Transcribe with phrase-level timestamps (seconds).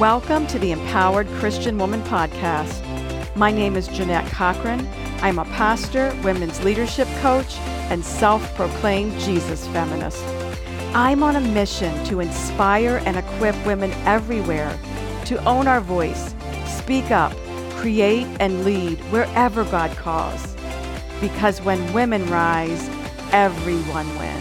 [0.00, 3.36] Welcome to the Empowered Christian Woman Podcast.
[3.36, 4.88] My name is Jeanette Cochran.
[5.20, 7.58] I'm a pastor, women's leadership coach,
[7.90, 10.24] and self proclaimed Jesus feminist.
[10.94, 14.78] I'm on a mission to inspire and equip women everywhere
[15.26, 17.34] to own our voice, speak up,
[17.72, 20.56] create, and lead wherever God calls.
[21.20, 22.88] Because when women rise,
[23.32, 24.39] everyone wins.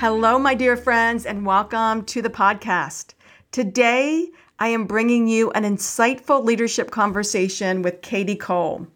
[0.00, 3.12] Hello, my dear friends, and welcome to the podcast.
[3.52, 8.86] Today, I am bringing you an insightful leadership conversation with Kadi Cole.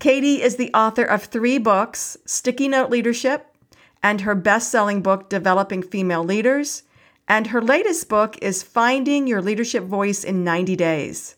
[0.00, 3.54] Kadi is the author of three books Sticky Note Leadership,
[4.02, 6.82] and her best selling book, Developing Female Leaders.
[7.28, 11.36] And her latest book is Finding Your Leadership Voice in 90 Days.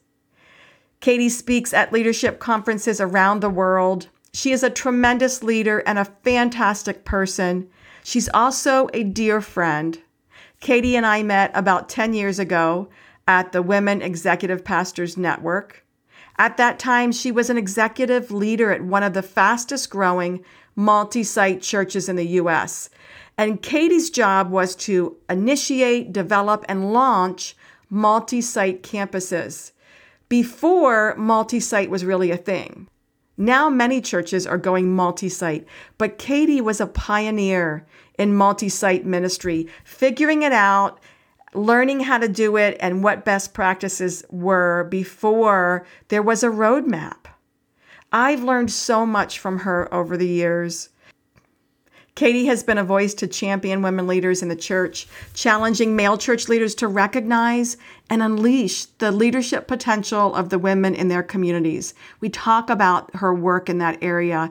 [1.02, 4.08] Kadi speaks at leadership conferences around the world.
[4.32, 7.68] She is a tremendous leader and a fantastic person
[8.08, 10.00] She's also a dear friend.
[10.62, 12.88] Kadi and I met about 10 years ago
[13.26, 15.84] at the Women Executive Pastors Network.
[16.38, 20.42] At that time, she was an executive leader at one of the fastest growing
[20.74, 22.88] multi site churches in the US.
[23.36, 27.54] And Kadi's job was to initiate, develop, and launch
[27.90, 29.72] multi site campuses
[30.30, 32.88] before multi site was really a thing.
[33.40, 35.64] Now, many churches are going multi site,
[35.96, 37.86] but Kadi was a pioneer
[38.18, 40.98] in multi site ministry, figuring it out,
[41.54, 47.26] learning how to do it, and what best practices were before there was a roadmap.
[48.12, 50.88] I've learned so much from her over the years.
[52.18, 56.48] Kadi has been a voice to champion women leaders in the church, challenging male church
[56.48, 57.76] leaders to recognize
[58.10, 61.94] and unleash the leadership potential of the women in their communities.
[62.18, 64.50] We talk about her work in that area.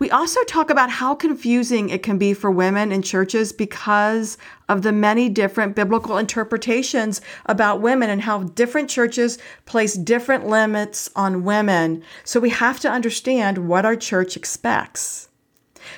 [0.00, 4.36] We also talk about how confusing it can be for women in churches because
[4.68, 11.08] of the many different biblical interpretations about women and how different churches place different limits
[11.14, 12.02] on women.
[12.24, 15.27] So we have to understand what our church expects.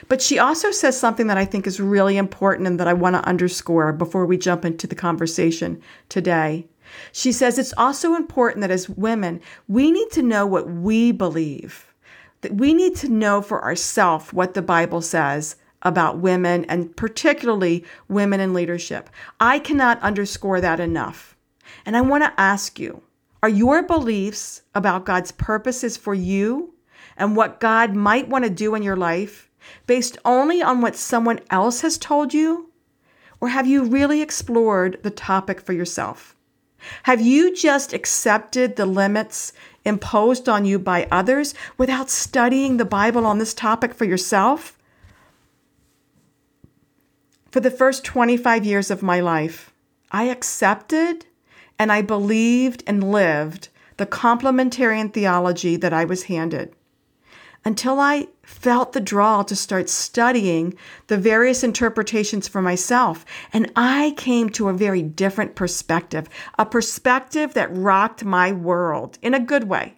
[0.09, 3.17] But she also says something that I think is really important and that I want
[3.17, 6.67] to underscore before we jump into the conversation today.
[7.13, 11.93] She says it's also important that as women, we need to know what we believe.
[12.41, 17.85] That we need to know for ourselves what the Bible says about women and particularly
[18.09, 19.11] women in leadership.
[19.39, 21.37] I cannot underscore that enough.
[21.87, 23.03] And I want to ask you,
[23.43, 26.75] are your beliefs about God's purposes for you
[27.17, 29.50] and what God might want to do in your life
[29.87, 32.71] based only on what someone else has told you?
[33.41, 36.37] Or have you really explored the topic for yourself?
[37.05, 39.53] Have you just accepted the limits
[39.85, 44.79] imposed on you by others without studying the Bible on this topic for yourself?
[47.51, 49.73] For the first 25 years of my life,
[50.11, 51.27] I accepted
[51.79, 56.75] and I believed and lived the complementarian theology that I was handed
[57.65, 60.75] until I felt the draw to start studying
[61.07, 63.25] the various interpretations for myself.
[63.53, 66.29] And I came to a very different perspective,
[66.59, 69.95] a perspective that rocked my world in a good way.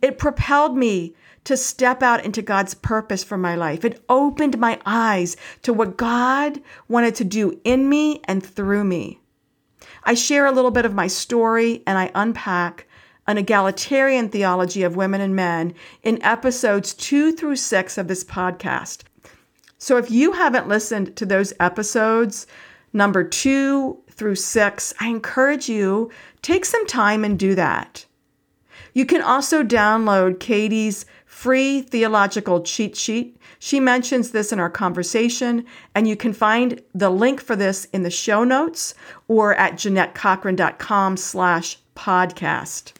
[0.00, 1.14] It propelled me
[1.44, 3.84] to step out into God's purpose for my life.
[3.84, 9.20] It opened my eyes to what God wanted to do in me and through me.
[10.04, 12.86] I share a little bit of my story and I unpack
[13.30, 19.02] an egalitarian theology of women and men in episodes two through six of this podcast.
[19.78, 22.48] So if you haven't listened to those episodes,
[22.92, 26.10] number two through six, I encourage you
[26.42, 28.04] take some time and do that.
[28.94, 33.40] You can also download Kadi's free theological cheat sheet.
[33.60, 35.64] She mentions this in our conversation,
[35.94, 38.92] and you can find the link for this in the show notes
[39.28, 42.92] or at jeanettecochran.com slash podcast.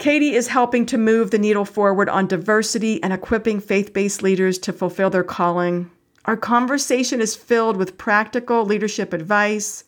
[0.00, 4.58] Kadi is helping to move the needle forward on diversity and equipping faith based leaders
[4.60, 5.90] to fulfill their calling.
[6.24, 9.84] Our conversation is filled with practical leadership advice.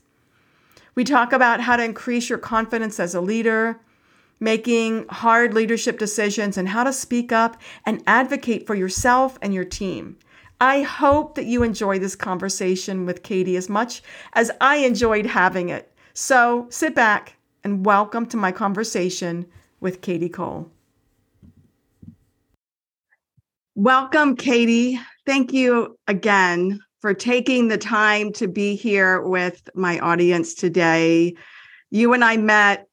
[0.95, 3.81] We talk about how to increase your confidence as a leader,
[4.39, 7.57] making hard leadership decisions, and how to speak up
[7.87, 10.19] and advocate for yourself and your team.
[10.61, 14.03] I hope that you enjoy this conversation with Kadi as much
[14.35, 15.91] as I enjoyed having it.
[16.13, 19.47] So sit back and welcome to my conversation
[19.83, 20.71] with Kadi Cole.
[23.75, 25.01] Welcome, Kadi.
[25.27, 31.35] Thank you again for taking the time to be here with my audience today.
[31.91, 32.87] You and I met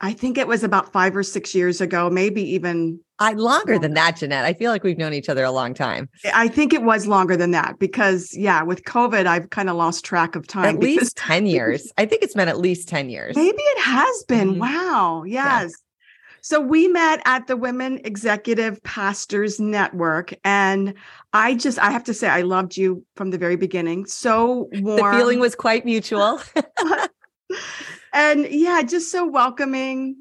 [0.00, 3.94] I think it was about five or six years ago, maybe even I longer than
[3.94, 4.44] that, Jeanette.
[4.44, 6.10] I feel like we've known each other a long time.
[6.34, 10.04] I think it was longer than that because yeah, with COVID, I've kind of lost
[10.04, 10.66] track of time.
[10.66, 11.90] At least 10 years.
[11.96, 13.36] I think it's been at least 10 years.
[13.36, 14.50] Maybe it has been.
[14.50, 14.60] Mm-hmm.
[14.60, 15.24] Wow.
[15.26, 15.70] Yes.
[15.70, 15.85] Yeah.
[16.46, 20.32] So we met at the Women Executive Pastors Network.
[20.44, 20.94] And
[21.32, 24.06] I just, I have to say, I loved you from the very beginning.
[24.06, 25.12] So warm.
[25.12, 26.40] The feeling was quite mutual.
[28.12, 30.18] and yeah, just so welcoming.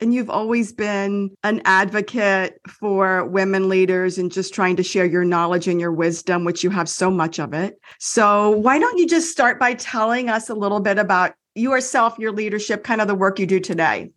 [0.00, 5.26] And you've always been an advocate for women leaders and just trying to share your
[5.26, 7.78] knowledge and your wisdom, which you have so much of it.
[7.98, 12.32] So, why don't you just start by telling us a little bit about yourself, your
[12.32, 14.10] leadership, kind of the work you do today?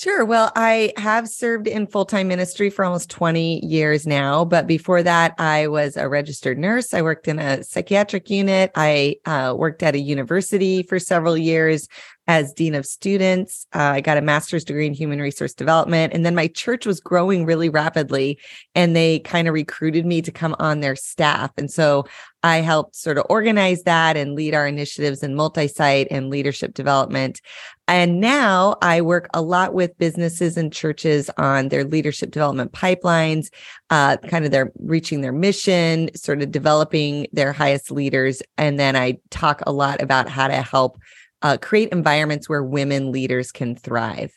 [0.00, 0.24] Sure.
[0.24, 4.46] Well, I have served in full time ministry for almost 20 years now.
[4.46, 6.94] But before that, I was a registered nurse.
[6.94, 8.70] I worked in a psychiatric unit.
[8.74, 11.86] I uh, worked at a university for several years
[12.30, 13.66] as dean of students.
[13.74, 16.12] Uh, I got a master's degree in human resource development.
[16.14, 18.38] And then my church was growing really rapidly,
[18.76, 21.50] and they kind of recruited me to come on their staff.
[21.56, 22.06] And so
[22.44, 26.72] I helped sort of organize that and lead our initiatives in multi site and leadership
[26.72, 27.40] development.
[27.88, 33.48] And now I work a lot with businesses and churches on their leadership development pipelines,
[33.90, 38.40] uh, kind of their reaching their mission, sort of developing their highest leaders.
[38.56, 41.00] And then I talk a lot about how to help
[41.42, 44.32] uh, create environments where women leaders can thrive.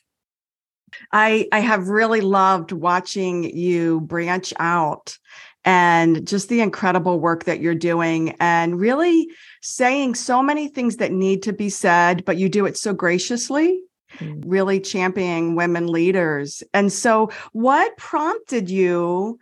[1.12, 5.18] I I have really loved watching you branch out
[5.66, 9.28] and just the incredible work that you're doing and really
[9.62, 13.82] saying so many things that need to be said but you do it so graciously
[14.18, 14.44] mm.
[14.46, 19.40] really championing women leaders and so what prompted you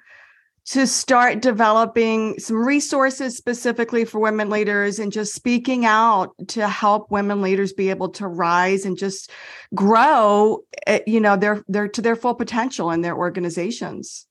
[0.71, 7.11] to start developing some resources specifically for women leaders and just speaking out to help
[7.11, 9.29] women leaders be able to rise and just
[9.75, 14.27] grow eh, you know their their to their full potential in their organizations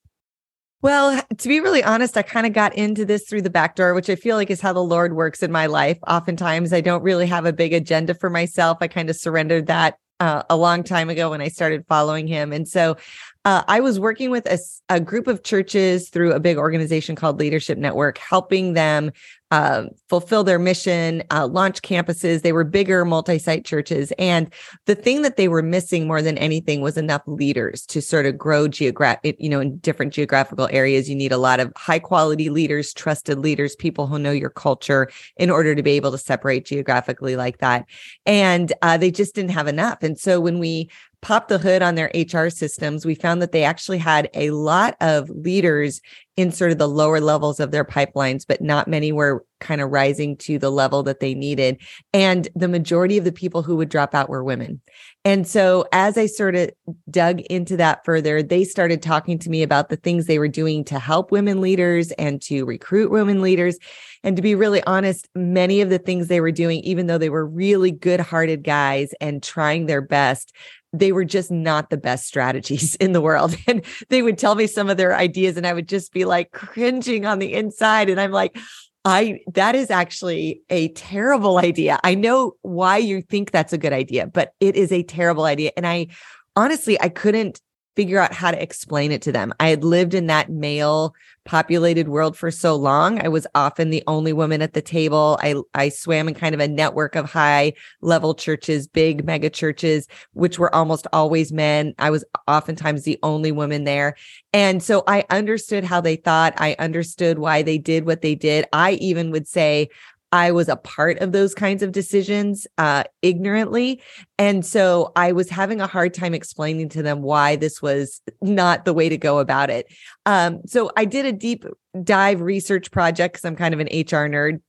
[0.83, 3.93] well, to be really honest, I kind of got into this through the back door,
[3.93, 5.99] which I feel like is how the Lord works in my life.
[6.09, 8.79] Oftentimes, I don't really have a big agenda for myself.
[8.81, 12.53] I kind of surrendered that uh, a long time ago when I started following him.
[12.53, 12.97] And so
[13.45, 14.59] uh, I was working with a,
[14.91, 19.13] a, group of churches through a big organization called Leadership Network, helping them
[19.51, 22.43] uh, fulfill their mission, uh, launch campuses.
[22.43, 24.13] They were bigger multi site churches.
[24.19, 24.53] And
[24.87, 28.39] the thing that they were missing more than anything was enough leaders to sort of
[28.39, 31.09] grow geographic, you know, in different geographical areas.
[31.09, 35.11] You need a lot of high quality leaders, trusted leaders, people who know your culture
[35.37, 37.87] in order to be able to separate geographically like that.
[38.27, 40.03] And uh, they just didn't have enough.
[40.03, 40.91] And so when we
[41.23, 44.97] popped the hood on their HR systems, we found that they actually had a lot
[45.01, 46.01] of leaders
[46.37, 49.91] in sort of the lower levels of their pipelines, but not many were kind of
[49.91, 51.79] rising to the level that they needed.
[52.15, 54.81] And the majority of the people who would drop out were women.
[55.27, 56.71] And so as I sort of
[57.11, 60.83] dug into that further, they started talking to me about the things they were doing
[60.85, 63.77] to help women leaders and to recruit women leaders.
[64.23, 67.29] And to be really honest, many of the things they were doing, even though they
[67.29, 70.55] were really good hearted guys and trying their best,
[70.93, 73.57] they were just not the best strategies in the world.
[73.67, 76.51] And they would tell me some of their ideas, and I would just be like
[76.51, 78.11] cringing on the inside.
[78.11, 78.57] And I'm like,
[79.05, 81.99] I that is actually a terrible idea.
[82.05, 85.73] I know why you think that's a good idea, but it is a terrible idea.
[85.77, 86.09] And I
[86.57, 87.61] honestly I couldn't
[87.97, 89.53] figure out how to explain it to them.
[89.61, 91.15] I had lived in that male
[91.45, 93.25] populated world for so long.
[93.25, 95.39] I was often the only woman at the table.
[95.43, 100.07] I I swam in kind of a network of high level churches, big mega churches,
[100.33, 101.95] which were almost always men.
[101.99, 104.17] I was oftentimes the only woman there.
[104.53, 106.55] And so I understood how they thought.
[106.59, 108.67] I understood why they did what they did.
[108.73, 109.89] I even would say,
[110.33, 114.01] I was a part of those kinds of decisions uh, ignorantly.
[114.39, 118.85] And so I was having a hard time explaining to them why this was not
[118.85, 119.87] the way to go about it.
[120.27, 121.65] Um, so I did a deep
[122.03, 124.61] dive research project because I'm kind of an HR nerd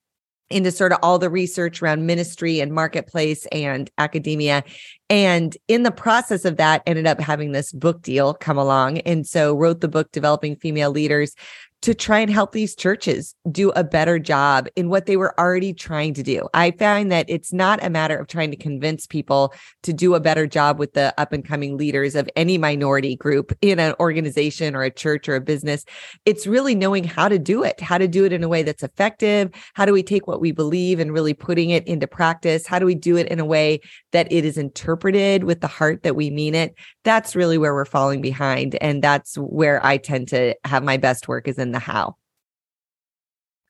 [0.52, 4.64] into sort of all the research around ministry and marketplace and academia
[5.10, 9.26] and in the process of that ended up having this book deal come along and
[9.26, 11.36] so wrote the book developing female leaders
[11.82, 15.74] to try and help these churches do a better job in what they were already
[15.74, 16.48] trying to do.
[16.54, 20.20] I find that it's not a matter of trying to convince people to do a
[20.20, 24.76] better job with the up and coming leaders of any minority group in an organization
[24.76, 25.84] or a church or a business.
[26.26, 28.84] It's really knowing how to do it, how to do it in a way that's
[28.84, 29.50] effective.
[29.74, 32.68] How do we take what we believe and really putting it into practice?
[32.68, 36.04] How do we do it in a way that it is interpreted with the heart
[36.04, 36.76] that we mean it?
[37.04, 38.76] That's really where we're falling behind.
[38.82, 42.16] And that's where I tend to have my best work is in the how.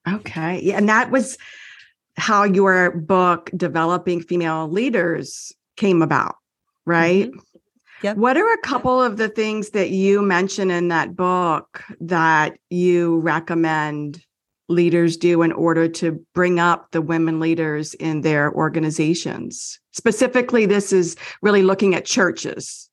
[0.07, 0.59] Okay.
[0.61, 0.77] Yeah.
[0.77, 1.37] And that was
[2.17, 6.35] how your book, Developing Female Leaders, came about.
[6.85, 7.29] right?
[7.29, 7.39] Mm-hmm.
[8.03, 8.17] Yep.
[8.17, 13.19] What are a couple of the things that you mention in that book that you
[13.19, 14.25] recommend
[14.71, 19.79] leaders do in order to bring up the women leaders in their organizations?
[19.91, 22.89] Specifically, this is really looking at churches.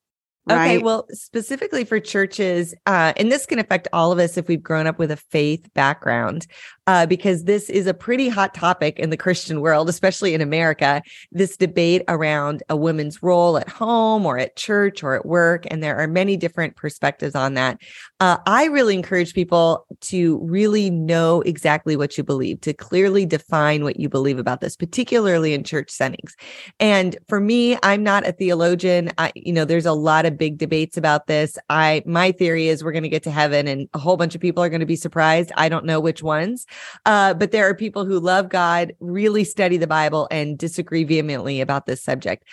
[0.47, 0.77] Right?
[0.77, 4.63] Okay, well, specifically for churches, uh, and this can affect all of us if we've
[4.63, 6.47] grown up with a faith background
[6.89, 11.03] uh, because this is a pretty hot topic in the Christian world, especially in America.
[11.31, 15.67] This debate around a woman's role at home or at church or at work.
[15.71, 17.79] And there are many different perspectives on that.
[18.21, 23.85] Uh, I really encourage people to really know exactly what you believe, to clearly define
[23.85, 26.37] what you believe about this, particularly in church settings.
[26.81, 29.13] And for me, I'm not a theologian.
[29.19, 31.59] I, you know, there's a lot of big debates about this.
[31.69, 34.41] I, my theory is we're going to get to heaven and a whole bunch of
[34.41, 35.53] people are going to be surprised.
[35.55, 36.67] I don't know which ones.
[37.07, 41.61] Uh, but there are people who love God, really study the Bible, and disagree vehemently
[41.61, 42.45] about this subject.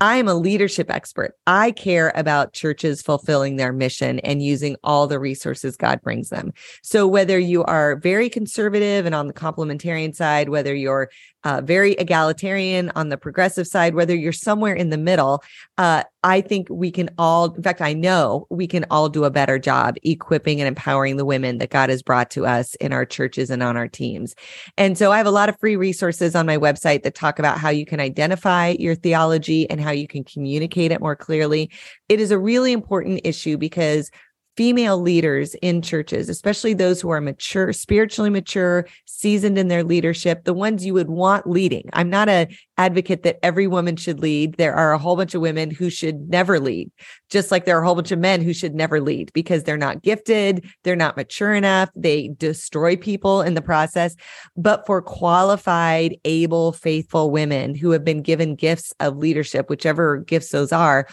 [0.00, 1.36] I am a leadership expert.
[1.46, 6.52] I care about churches fulfilling their mission and using all the resources God brings them.
[6.82, 11.10] So, whether you are very conservative and on the complementarian side, whether you're
[11.44, 15.42] uh, very egalitarian on the progressive side, whether you're somewhere in the middle,
[15.78, 19.30] uh, I think we can all, in fact, I know we can all do a
[19.30, 23.04] better job equipping and empowering the women that God has brought to us in our
[23.04, 24.34] churches and on our teams.
[24.76, 27.58] And so I have a lot of free resources on my website that talk about
[27.58, 31.70] how you can identify your theology and how you can communicate it more clearly.
[32.08, 34.10] It is a really important issue because
[34.56, 40.44] female leaders in churches, especially those who are mature, spiritually mature, seasoned in their leadership,
[40.44, 41.88] the ones you would want leading.
[41.92, 44.56] I'm not a advocate that every woman should lead.
[44.56, 46.90] There are a whole bunch of women who should never lead,
[47.30, 49.76] just like there are a whole bunch of men who should never lead because they're
[49.76, 54.16] not gifted, they're not mature enough, they destroy people in the process.
[54.56, 60.50] But for qualified, able, faithful women who have been given gifts of leadership, whichever gifts
[60.50, 61.06] those are,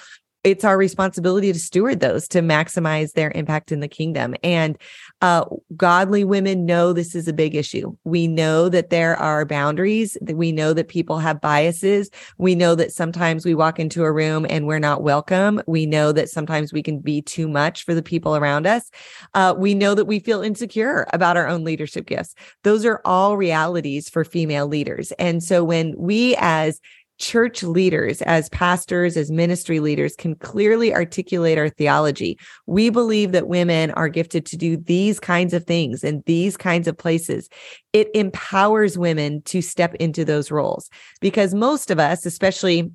[0.44, 4.34] it's our responsibility to steward those to maximize their impact in the kingdom.
[4.44, 4.78] And
[5.22, 5.46] uh,
[5.76, 7.96] godly women know this is a big issue.
[8.06, 10.18] We know that there are boundaries.
[10.22, 12.10] That we know that people have biases.
[12.40, 15.62] We know that sometimes we walk into a room and we're not welcome.
[15.68, 18.90] We know that sometimes we can be too much for the people around us.
[19.36, 22.34] Uh, we know that we feel insecure about our own leadership gifts.
[22.64, 25.12] Those are all realities for female leaders.
[25.14, 26.80] And so when we as
[27.22, 32.38] church leaders, as pastors, as ministry leaders, can clearly articulate our theology.
[32.66, 36.88] We believe that women are gifted to do these kinds of things in these kinds
[36.88, 37.48] of places.
[37.94, 40.90] It empowers women to step into those roles
[41.22, 42.92] because most of us, especially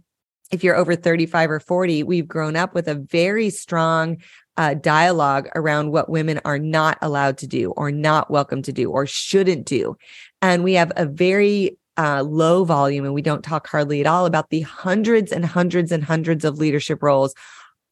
[0.51, 4.19] if you're over 35 or 40, we've grown up with a very strong
[4.57, 8.91] uh, dialogue around what women are not allowed to do or not welcome to do
[8.91, 9.97] or shouldn't do.
[10.43, 14.27] And we have a very uh, low volume and we don't talk hardly at all
[14.27, 17.35] about the hundreds and hundreds and hundreds of leadership roles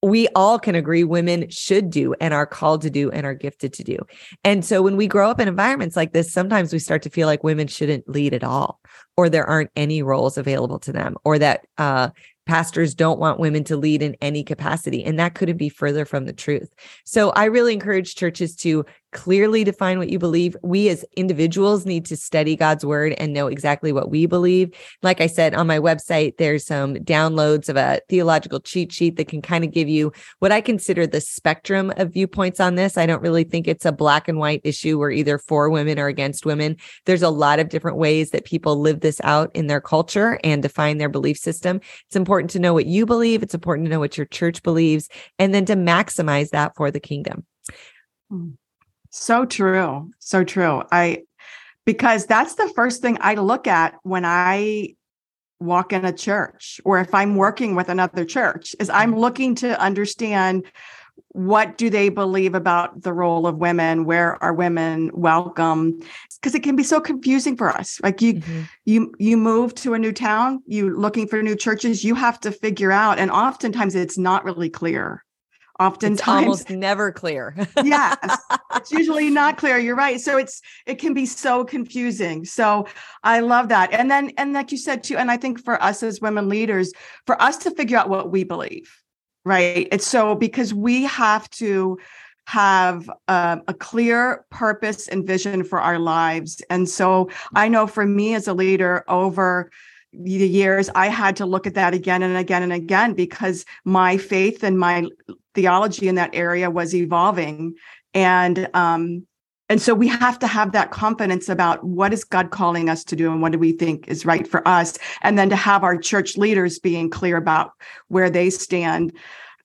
[0.04, 3.72] we all can agree women should do and are called to do and are gifted
[3.72, 3.96] to do.
[4.44, 7.26] And so when we grow up in environments like this, sometimes we start to feel
[7.26, 8.80] like women shouldn't lead at all,
[9.16, 12.10] or there aren't any roles available to them, or that uh,
[12.44, 15.02] pastors don't want women to lead in any capacity.
[15.02, 16.68] And that couldn't be further from the truth.
[17.04, 18.84] So I really encourage churches to
[19.14, 20.56] clearly define what you believe.
[20.62, 24.74] We as individuals need to study God's word and know exactly what we believe.
[25.02, 29.28] Like I said on my website, there's some downloads of a theological cheat sheet that
[29.28, 32.98] can kind of give you what I consider the spectrum of viewpoints on this.
[32.98, 36.08] I don't really think it's a black and white issue where either for women or
[36.08, 36.76] against women.
[37.06, 40.60] There's a lot of different ways that people live this out in their culture and
[40.60, 41.80] define their belief system.
[42.08, 43.44] It's important to know what you believe.
[43.44, 47.00] It's important to know what your church believes and then to maximize that for the
[47.00, 47.46] kingdom.
[48.28, 48.50] Hmm.
[49.16, 50.10] So true.
[50.18, 50.82] So true.
[50.90, 51.22] I
[51.86, 54.96] because that's the first thing I look at when I
[55.60, 59.20] walk in a church or if I'm working with another church is I'm mm-hmm.
[59.20, 60.64] looking to understand
[61.28, 66.00] what do they believe about the role of women where are women welcome
[66.40, 68.62] because it can be so confusing for us like you mm-hmm.
[68.84, 72.50] you you move to a new town you looking for new churches you have to
[72.50, 75.23] figure out and oftentimes it's not really clear
[75.80, 77.56] oftentimes it's almost never clear.
[77.84, 78.16] Yes
[78.76, 79.78] it's usually not clear.
[79.78, 80.20] You're right.
[80.20, 82.44] So it's it can be so confusing.
[82.44, 82.86] So
[83.22, 83.92] i love that.
[83.92, 86.92] And then and like you said too and i think for us as women leaders
[87.26, 88.90] for us to figure out what we believe
[89.46, 89.88] right?
[89.92, 91.98] It's so because we have to
[92.46, 96.62] have um, a clear purpose and vision for our lives.
[96.70, 99.70] And so i know for me as a leader over
[100.12, 104.16] the years i had to look at that again and again and again because my
[104.16, 105.04] faith and my
[105.54, 107.74] theology in that area was evolving
[108.12, 109.26] and um
[109.70, 113.16] and so we have to have that confidence about what is God calling us to
[113.16, 114.98] do and what do we think is right for us.
[115.22, 117.72] And then to have our church leaders being clear about
[118.08, 119.12] where they stand.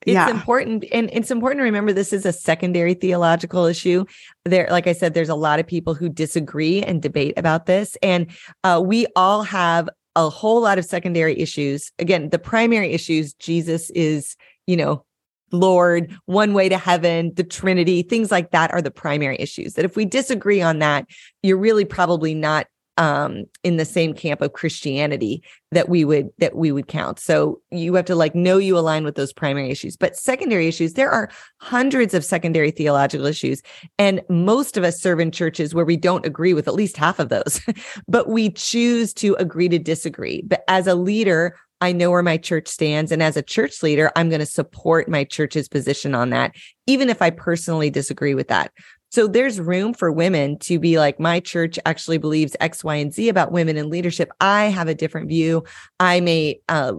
[0.04, 0.30] It's yeah.
[0.30, 4.06] important and it's important to remember this is a secondary theological issue.
[4.46, 7.98] There, like I said, there's a lot of people who disagree and debate about this.
[8.02, 8.32] And
[8.64, 11.92] uh, we all have a whole lot of secondary issues.
[12.00, 15.04] Again, the primary issues, Jesus is, you know,
[15.52, 19.74] Lord, one way to heaven, the Trinity, things like that are the primary issues.
[19.74, 21.06] That if we disagree on that,
[21.44, 22.68] you're really probably not
[23.00, 25.42] um, in the same camp of Christianity
[25.72, 27.18] that we would that we would count.
[27.18, 29.96] So you have to like know you align with those primary issues.
[29.96, 31.30] But secondary issues, there are
[31.60, 33.62] hundreds of secondary theological issues,
[33.98, 37.20] and most of us serve in churches where we don't agree with at least half
[37.20, 37.62] of those,
[38.10, 40.44] but we choose to agree to disagree.
[40.46, 43.12] But as a leader, I know where my church stands.
[43.12, 46.54] And as a church leader, I'm going to support my church's position on that,
[46.88, 48.72] even if I personally disagree with that.
[49.12, 53.12] So there's room for women to be like, my church actually believes X, Y, and
[53.12, 54.30] Z about women in leadership.
[54.40, 55.64] I have a different view.
[56.00, 56.94] I may uh,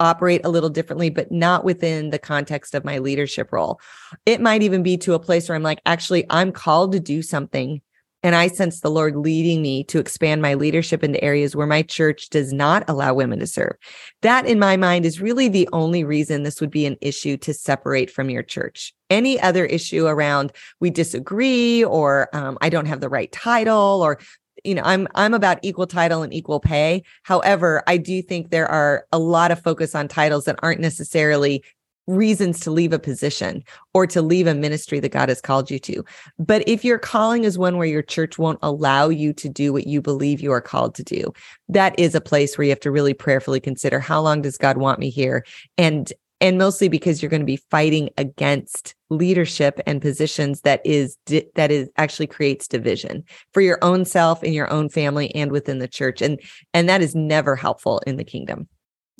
[0.00, 3.80] operate a little differently, but not within the context of my leadership role.
[4.26, 7.22] It might even be to a place where I'm like, actually, I'm called to do
[7.22, 7.80] something
[8.22, 11.82] and I sense the Lord leading me to expand my leadership into areas where my
[11.82, 13.76] church does not allow women to serve.
[14.22, 17.52] That, in my mind, is really the only reason this would be an issue to
[17.52, 18.94] separate from your church.
[19.10, 24.18] Any other issue around we disagree or um, I don't have the right title or
[24.64, 28.68] you know i'm i'm about equal title and equal pay however i do think there
[28.68, 31.64] are a lot of focus on titles that aren't necessarily
[32.06, 33.62] reasons to leave a position
[33.94, 36.04] or to leave a ministry that God has called you to.
[36.38, 39.86] But if your calling is one where your church won't allow you to do what
[39.86, 41.32] you believe you are called to do,
[41.68, 44.78] that is a place where you have to really prayerfully consider how long does God
[44.78, 45.44] want me here?
[45.78, 51.16] And and mostly because you're going to be fighting against leadership and positions that is
[51.54, 55.78] that is actually creates division for your own self in your own family and within
[55.78, 56.40] the church and
[56.74, 58.66] and that is never helpful in the kingdom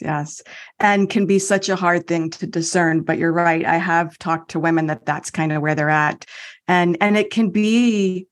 [0.00, 0.42] yes
[0.80, 4.50] and can be such a hard thing to discern but you're right i have talked
[4.50, 6.24] to women that that's kind of where they're at
[6.68, 8.26] and and it can be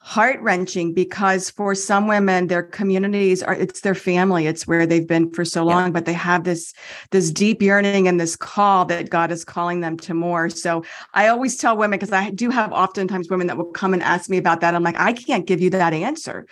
[0.00, 5.08] heart wrenching because for some women their communities are it's their family it's where they've
[5.08, 5.90] been for so long yeah.
[5.90, 6.72] but they have this
[7.10, 11.26] this deep yearning and this call that god is calling them to more so i
[11.26, 14.38] always tell women because i do have oftentimes women that will come and ask me
[14.38, 16.46] about that i'm like i can't give you that answer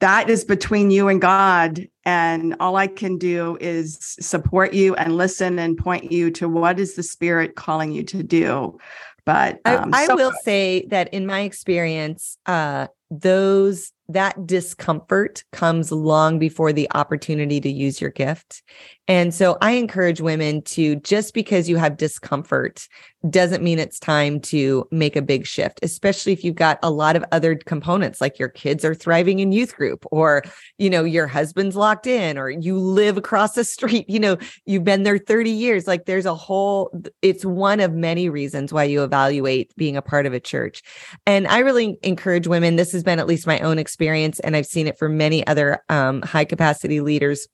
[0.00, 1.86] that is between you and God.
[2.04, 6.78] And all I can do is support you and listen and point you to what
[6.78, 8.78] is the spirit calling you to do.
[9.24, 15.44] But um, I, I so- will say that in my experience, uh, those that discomfort
[15.52, 18.62] comes long before the opportunity to use your gift.
[19.06, 22.88] And so I encourage women to just because you have discomfort
[23.28, 27.16] doesn't mean it's time to make a big shift, especially if you've got a lot
[27.16, 30.42] of other components like your kids are thriving in youth group or
[30.78, 34.84] you know your husband's locked in or you live across the street, you know, you've
[34.84, 35.86] been there 30 years.
[35.86, 36.90] Like there's a whole
[37.20, 40.82] it's one of many reasons why you evaluate being a part of a church.
[41.26, 44.66] And I really encourage women this has been at least my own experience and I've
[44.66, 47.48] seen it for many other um, high capacity leaders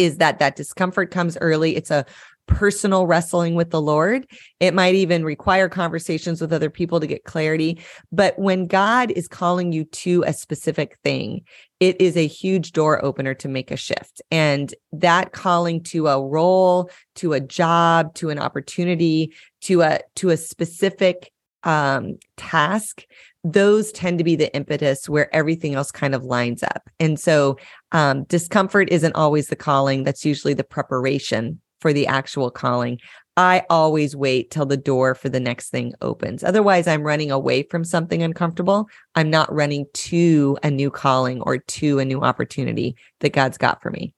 [0.00, 1.76] is that that discomfort comes early.
[1.76, 2.06] It's a
[2.46, 4.26] personal wrestling with the Lord.
[4.58, 7.78] It might even require conversations with other people to get clarity.
[8.10, 11.42] But when God is calling you to a specific thing,
[11.80, 14.22] it is a huge door opener to make a shift.
[14.30, 20.30] And that calling to a role, to a job, to an opportunity, to a to
[20.30, 21.30] a specific
[21.62, 23.04] um, task
[23.44, 26.90] those tend to be the impetus where everything else kind of lines up.
[26.98, 27.56] And so
[27.92, 32.98] um, discomfort isn't always the calling, that's usually the preparation for the actual calling.
[33.36, 36.44] I always wait till the door for the next thing opens.
[36.44, 38.88] Otherwise, I'm running away from something uncomfortable.
[39.14, 43.80] I'm not running to a new calling or to a new opportunity that God's got
[43.80, 44.12] for me.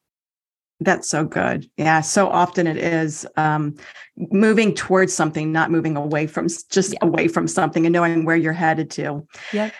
[0.84, 1.68] That's so good.
[1.76, 2.00] Yeah.
[2.00, 3.76] So often it is um,
[4.16, 6.98] moving towards something, not moving away from just yeah.
[7.02, 9.26] away from something and knowing where you're headed to.
[9.52, 9.70] Yeah.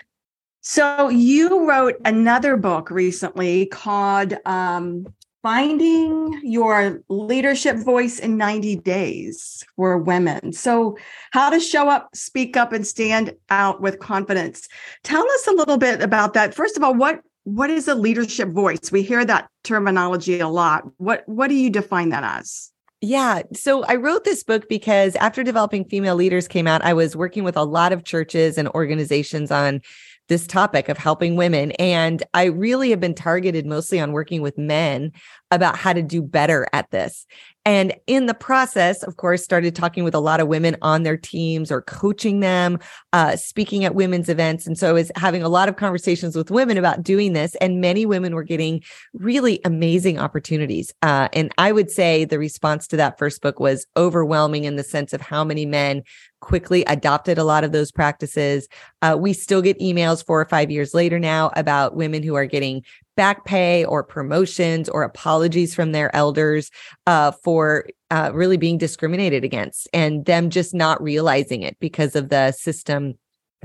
[0.61, 5.05] So you wrote another book recently called um,
[5.43, 10.53] finding your leadership voice in 90 days for women.
[10.53, 10.97] So,
[11.31, 14.69] how to show up, speak up, and stand out with confidence.
[15.03, 16.55] Tell us a little bit about that.
[16.55, 18.91] First of all, what what is a leadership voice?
[18.91, 20.83] We hear that terminology a lot.
[20.97, 22.71] What what do you define that as?
[23.01, 23.41] Yeah.
[23.53, 27.43] So I wrote this book because after developing female leaders came out, I was working
[27.43, 29.81] with a lot of churches and organizations on
[30.29, 31.71] this topic of helping women.
[31.73, 35.11] And I really have been targeted mostly on working with men
[35.51, 37.25] about how to do better at this.
[37.65, 41.15] And in the process, of course, started talking with a lot of women on their
[41.15, 42.79] teams or coaching them,
[43.13, 44.67] uh, speaking at women's events.
[44.67, 47.55] And so I was having a lot of conversations with women about doing this.
[47.55, 48.81] And many women were getting
[49.13, 50.93] really amazing opportunities.
[51.01, 54.83] Uh, and I would say the response to that first book was overwhelming in the
[54.83, 56.03] sense of how many men
[56.43, 58.67] quickly adopted a lot of those practices.
[59.01, 62.45] Uh, we still get emails four or five years later now about women who are
[62.45, 62.83] getting
[63.15, 66.69] back pay or promotions or apologies from their elders
[67.07, 72.27] uh, for uh, really being discriminated against and them just not realizing it because of
[72.27, 73.13] the system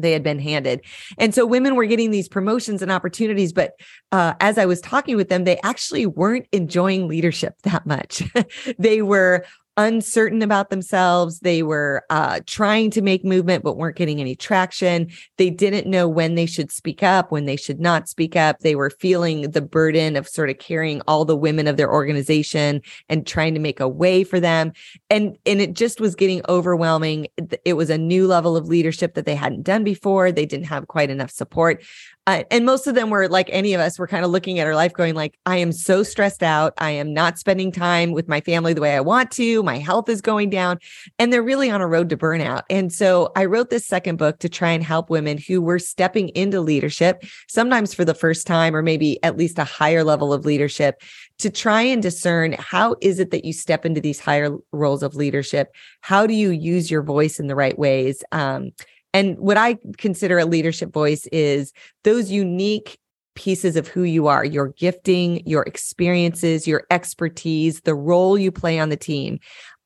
[0.01, 0.81] they had been handed.
[1.19, 3.73] And so women were getting these promotions and opportunities, but
[4.13, 8.23] uh, as I was talking with them, they actually weren't enjoying leadership that much.
[8.79, 9.45] they were
[9.79, 11.39] uncertain about themselves.
[11.39, 15.09] They were uh, trying to make movement, but weren't getting any traction.
[15.37, 18.59] They didn't know when they should speak up, when they should not speak up.
[18.59, 22.83] They were feeling the burden of sort of carrying all the women of their organization
[23.09, 24.73] and trying to make a way for them.
[25.11, 27.29] And, and it just was getting overwhelming.
[27.65, 30.33] It was a new level of leadership that they hadn't done before.
[30.33, 31.85] They didn't have quite enough support.
[32.29, 34.67] Uh, and most of them were like any of us were kind of looking at
[34.67, 36.75] our life going like i am so stressed out.
[36.77, 39.63] I am not spending time with my family the way i want to.
[39.63, 40.79] My health is going down.
[41.19, 42.65] And they're really on a road to burnout.
[42.69, 46.29] And so i wrote this second book to try and help women who were stepping
[46.31, 50.45] into leadership sometimes for the first time or maybe at least a higher level of
[50.45, 51.01] leadership
[51.39, 55.15] to try and discern how is it that you step into these higher roles of
[55.15, 55.73] leadership?
[56.03, 58.23] How do you use your voice in the right ways?
[58.33, 58.73] Um,
[59.15, 61.73] and what I consider a leadership voice is
[62.05, 62.99] those unique
[63.35, 68.79] pieces of who you are, your gifting, your experiences, your expertise, the role you play
[68.79, 69.39] on the team.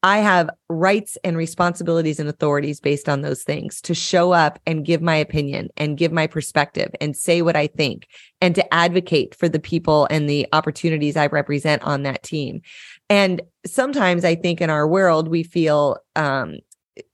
[0.05, 4.85] I have rights and responsibilities and authorities based on those things to show up and
[4.85, 8.09] give my opinion and give my perspective and say what I think
[8.41, 12.63] and to advocate for the people and the opportunities I represent on that team.
[13.09, 16.57] And sometimes I think in our world, we feel um,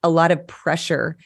[0.02, 1.18] a lot of pressure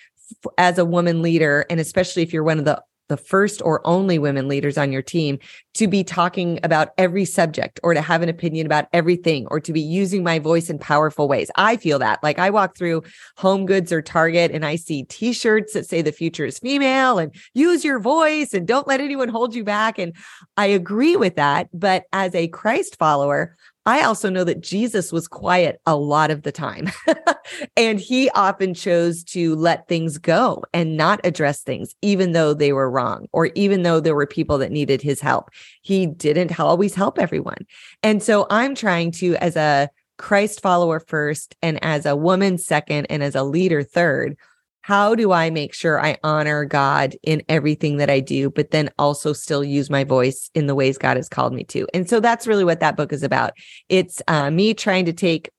[0.58, 4.18] as a woman leader, and especially if you're one of the the first or only
[4.18, 5.38] women leaders on your team
[5.74, 9.70] to be talking about every subject or to have an opinion about everything or to
[9.70, 11.50] be using my voice in powerful ways.
[11.56, 12.22] I feel that.
[12.22, 13.02] Like I walk through
[13.36, 17.34] Home Goods or Target and I see t-shirts that say the future is female and
[17.52, 20.14] use your voice and don't let anyone hold you back and
[20.56, 25.26] I agree with that, but as a Christ follower, I also know that Jesus was
[25.26, 26.90] quiet a lot of the time.
[27.76, 32.72] and he often chose to let things go and not address things, even though they
[32.72, 35.50] were wrong or even though there were people that needed his help.
[35.82, 37.66] He didn't always help everyone.
[38.02, 43.06] And so I'm trying to, as a Christ follower first, and as a woman second,
[43.10, 44.36] and as a leader third,
[44.82, 48.90] how do I make sure I honor God in everything that I do, but then
[48.98, 51.86] also still use my voice in the ways God has called me to?
[51.94, 53.52] And so that's really what that book is about.
[53.88, 55.50] It's uh, me trying to take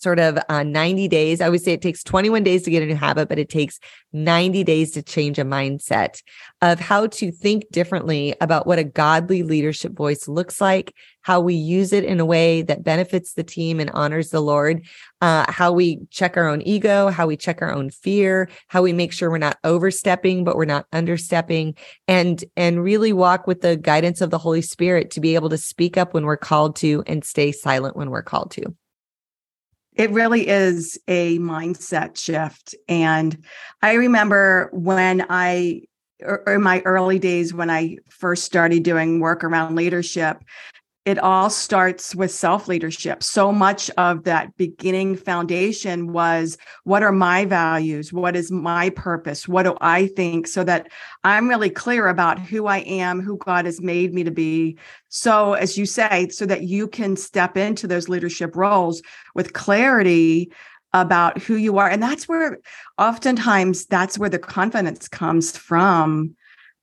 [0.00, 1.40] sort of uh, 90 days.
[1.40, 3.78] I would say it takes 21 days to get a new habit, but it takes
[4.12, 6.22] 90 days to change a mindset
[6.62, 11.54] of how to think differently about what a godly leadership voice looks like, how we
[11.54, 14.86] use it in a way that benefits the team and honors the Lord,
[15.20, 18.92] uh, how we check our own ego, how we check our own fear, how we
[18.92, 21.76] make sure we're not overstepping, but we're not understepping,
[22.08, 25.58] and and really walk with the guidance of the Holy Spirit to be able to
[25.58, 28.74] speak up when we're called to and stay silent when we're called to.
[30.00, 32.74] It really is a mindset shift.
[32.88, 33.36] And
[33.82, 35.82] I remember when I,
[36.22, 40.38] or er, in my early days, when I first started doing work around leadership,
[41.06, 43.22] it all starts with self leadership.
[43.22, 48.12] So much of that beginning foundation was what are my values?
[48.12, 49.48] What is my purpose?
[49.48, 50.46] What do I think?
[50.46, 50.90] So that
[51.24, 54.76] I'm really clear about who I am, who God has made me to be.
[55.08, 59.00] So, as you say, so that you can step into those leadership roles
[59.34, 60.52] with clarity
[60.92, 61.88] about who you are.
[61.88, 62.58] And that's where
[62.98, 66.36] oftentimes that's where the confidence comes from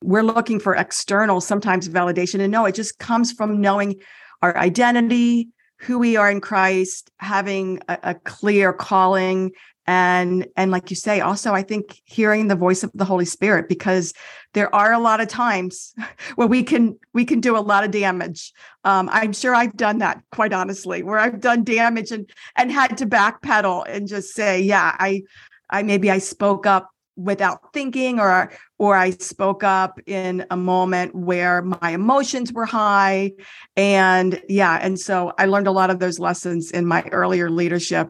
[0.03, 2.39] we're looking for external, sometimes validation.
[2.39, 3.95] And no, it just comes from knowing
[4.41, 9.51] our identity, who we are in Christ, having a, a clear calling,
[9.87, 13.69] and and like you say also i think hearing the voice of the holy spirit
[13.69, 14.13] because
[14.53, 15.93] there are a lot of times
[16.35, 19.99] where we can we can do a lot of damage um, i'm sure i've done
[19.99, 24.61] that quite honestly where i've done damage and and had to backpedal and just say
[24.61, 25.23] yeah i
[25.69, 31.15] i maybe i spoke up without thinking or or I spoke up in a moment
[31.15, 33.31] where my emotions were high
[33.75, 38.09] and yeah and so I learned a lot of those lessons in my earlier leadership.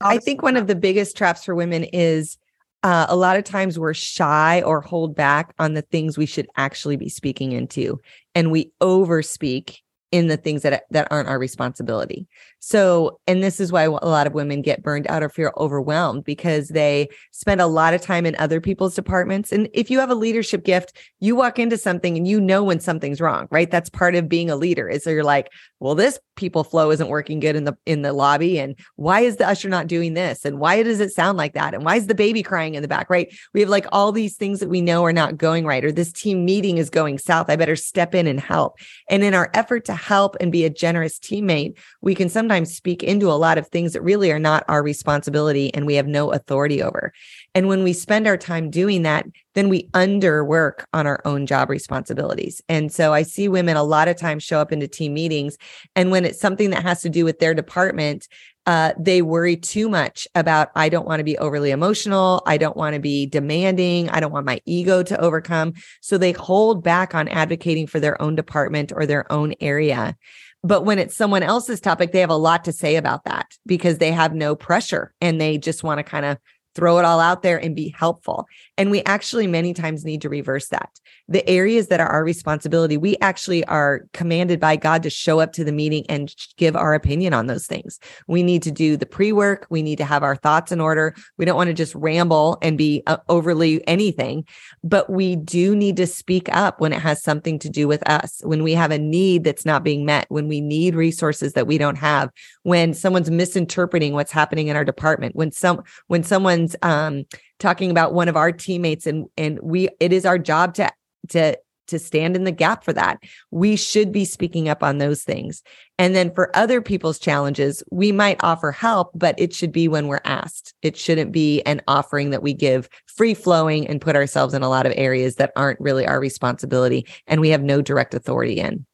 [0.00, 2.36] I think one of the biggest traps for women is
[2.82, 6.46] uh, a lot of times we're shy or hold back on the things we should
[6.56, 7.98] actually be speaking into
[8.34, 9.78] and we overspeak
[10.14, 12.28] in the things that that aren't our responsibility.
[12.66, 16.24] So, and this is why a lot of women get burned out or feel overwhelmed
[16.24, 19.52] because they spend a lot of time in other people's departments.
[19.52, 22.80] And if you have a leadership gift, you walk into something and you know when
[22.80, 23.70] something's wrong, right?
[23.70, 24.88] That's part of being a leader.
[24.88, 28.14] Is so you're like, well, this people flow isn't working good in the in the
[28.14, 31.52] lobby, and why is the usher not doing this, and why does it sound like
[31.52, 33.30] that, and why is the baby crying in the back, right?
[33.52, 36.12] We have like all these things that we know are not going right, or this
[36.12, 37.50] team meeting is going south.
[37.50, 38.78] I better step in and help.
[39.10, 42.72] And in our effort to help and be a generous teammate, we can sometimes sometimes
[42.72, 46.06] speak into a lot of things that really are not our responsibility and we have
[46.06, 47.12] no authority over.
[47.52, 51.68] And when we spend our time doing that, then we underwork on our own job
[51.68, 52.62] responsibilities.
[52.68, 55.58] And so I see women a lot of times show up into team meetings.
[55.96, 58.28] And when it's something that has to do with their department,
[58.66, 62.40] uh, they worry too much about, I don't want to be overly emotional.
[62.46, 64.08] I don't want to be demanding.
[64.10, 65.74] I don't want my ego to overcome.
[66.00, 70.16] So they hold back on advocating for their own department or their own area.
[70.64, 73.98] But when it's someone else's topic, they have a lot to say about that because
[73.98, 76.38] they have no pressure and they just want to kind of
[76.74, 78.46] throw it all out there and be helpful.
[78.76, 80.90] And we actually many times need to reverse that.
[81.28, 85.52] The areas that are our responsibility, we actually are commanded by God to show up
[85.54, 87.98] to the meeting and give our opinion on those things.
[88.26, 89.66] We need to do the pre work.
[89.70, 91.14] We need to have our thoughts in order.
[91.38, 94.44] We don't want to just ramble and be uh, overly anything,
[94.82, 98.40] but we do need to speak up when it has something to do with us,
[98.44, 101.78] when we have a need that's not being met, when we need resources that we
[101.78, 102.30] don't have,
[102.62, 106.22] when someone's misinterpreting what's happening in our department, when some, when
[106.68, 107.24] someone's, um,
[107.58, 110.90] talking about one of our teammates and and we it is our job to
[111.28, 113.18] to to stand in the gap for that.
[113.50, 115.62] We should be speaking up on those things.
[115.98, 120.06] And then for other people's challenges, we might offer help, but it should be when
[120.06, 120.72] we're asked.
[120.80, 124.70] It shouldn't be an offering that we give free flowing and put ourselves in a
[124.70, 128.86] lot of areas that aren't really our responsibility and we have no direct authority in.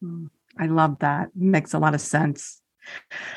[0.00, 0.26] Hmm.
[0.58, 1.30] I love that.
[1.36, 2.60] Makes a lot of sense.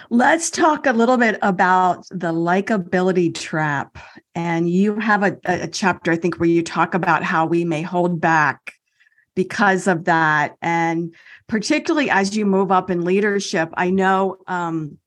[0.09, 3.97] Let's talk a little bit about the likability trap.
[4.35, 7.81] And you have a, a, chapter, I think, where you talk about how we may
[7.81, 8.73] hold back
[9.35, 10.55] because of that.
[10.61, 11.13] And
[11.47, 14.97] particularly as you move up in leadership, I know, um,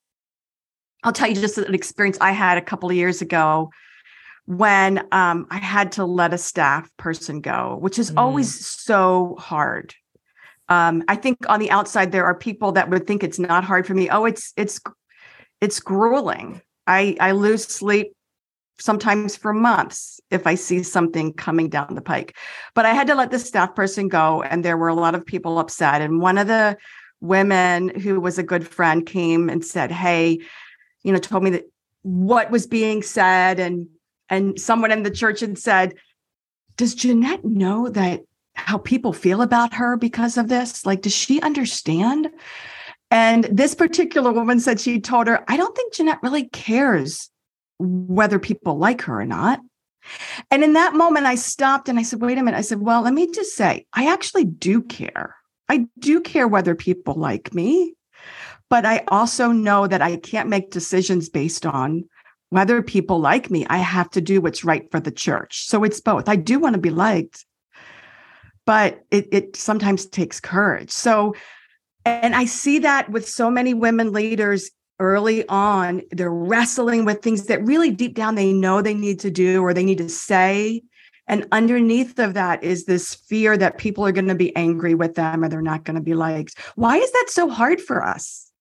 [1.02, 3.70] I'll tell you just an experience I had a couple of years ago
[4.46, 8.18] when um, I had to let a staff person go, which is mm.
[8.18, 9.94] always so hard
[10.70, 13.86] um, I think on the outside there are people that would think it's not hard
[13.86, 14.08] for me.
[14.08, 14.80] Oh, it's it's
[15.60, 16.62] it's grueling.
[16.86, 18.12] I I lose sleep
[18.78, 22.36] sometimes for months if I see something coming down the pike.
[22.74, 25.26] But I had to let the staff person go, and there were a lot of
[25.26, 26.00] people upset.
[26.00, 26.78] And one of the
[27.20, 30.38] women who was a good friend came and said, "Hey,
[31.02, 31.64] you know, told me that
[32.02, 33.88] what was being said, and
[34.28, 35.94] and someone in the church had said."
[36.76, 38.22] Does Jeanette know that
[38.54, 40.84] how people feel about her because of this?
[40.84, 42.30] Like, does she understand?
[43.10, 47.30] And this particular woman said she told her, I don't think Jeanette really cares
[47.78, 49.60] whether people like her or not.
[50.50, 52.56] And in that moment, I stopped and I said, wait a minute.
[52.56, 55.36] I said, well, let me just say, I actually do care.
[55.68, 57.94] I do care whether people like me,
[58.68, 62.04] but I also know that I can't make decisions based on
[62.48, 63.66] whether people like me.
[63.68, 65.66] I have to do what's right for the church.
[65.66, 66.28] So it's both.
[66.28, 67.46] I do want to be liked,
[68.70, 70.92] but it, it sometimes takes courage.
[70.92, 71.34] So,
[72.04, 77.46] and I see that with so many women leaders early on, they're wrestling with things
[77.46, 80.84] that really deep down they know they need to do or they need to say.
[81.26, 85.16] And underneath of that is this fear that people are going to be angry with
[85.16, 86.56] them or they're not going to be liked.
[86.76, 88.52] Why is that so hard for us?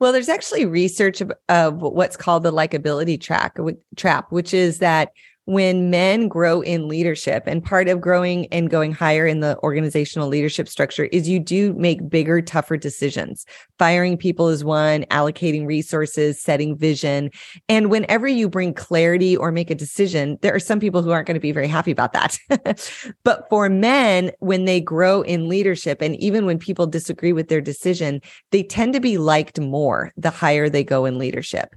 [0.00, 3.58] Well, there's actually research of, of what's called the likability track,
[3.94, 5.10] trap, which is that
[5.48, 10.28] when men grow in leadership and part of growing and going higher in the organizational
[10.28, 13.46] leadership structure is you do make bigger tougher decisions.
[13.78, 17.30] Firing people is one allocating resources setting vision.
[17.66, 21.26] And whenever you bring clarity or make a decision there are some people who aren't
[21.26, 22.38] going to be very happy about that.
[23.24, 27.62] But for men when they grow in leadership and even when people disagree with their
[27.62, 31.74] decision they tend to be liked more the higher they go in leadership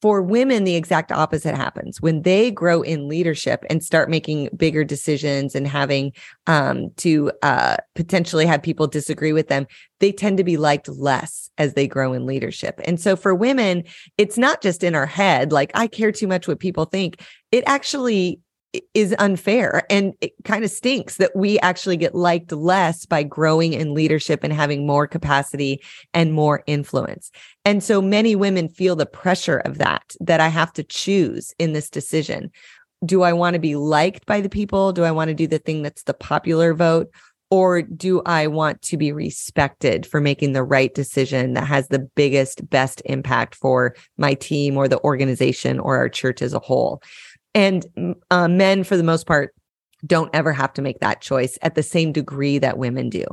[0.00, 4.84] for women, the exact opposite happens when they grow in leadership and start making bigger
[4.84, 6.12] decisions and having
[6.46, 9.66] um, to uh, potentially have people disagree with them.
[9.98, 12.80] They tend to be liked less as they grow in leadership.
[12.84, 13.84] And so for women,
[14.16, 17.20] it's not just in our head, like, I care too much what people think.
[17.50, 18.40] It actually
[18.94, 23.72] is unfair and it kind of stinks that we actually get liked less by growing
[23.72, 27.30] in leadership and having more capacity and more influence.
[27.64, 31.72] And so many women feel the pressure of that, that I have to choose in
[31.72, 32.50] this decision.
[33.04, 34.92] Do I want to be liked by the people?
[34.92, 37.08] Do I want to do the thing that's the popular vote?
[37.50, 42.00] Or do I want to be respected for making the right decision that has the
[42.00, 47.02] biggest, best impact for my team or the organization or our church as a whole?
[47.58, 49.52] And uh, men, for the most part,
[50.06, 53.24] don't ever have to make that choice at the same degree that women do.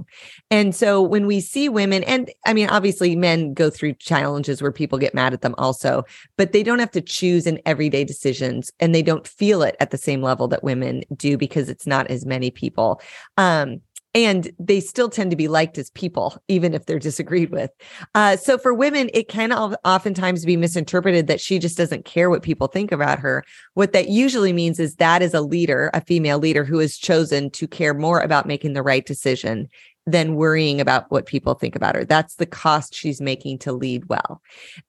[0.49, 4.71] And so when we see women, and I mean, obviously men go through challenges where
[4.71, 6.05] people get mad at them also,
[6.39, 9.91] but they don't have to choose in everyday decisions and they don't feel it at
[9.91, 12.99] the same level that women do because it's not as many people.
[13.37, 13.79] Um,
[14.15, 17.69] and they still tend to be liked as people, even if they're disagreed with.
[18.15, 22.41] Uh, so for women, it can oftentimes be misinterpreted that she just doesn't care what
[22.41, 23.43] people think about her.
[23.73, 27.51] What that usually means is that is a leader, a female leader who has chosen
[27.51, 29.67] to care more about making the right decision
[30.07, 32.05] than worrying about what people think about her.
[32.05, 34.41] That's the cost she's making to lead well.